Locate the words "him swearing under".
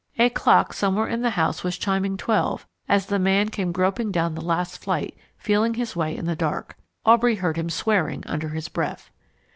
7.55-8.49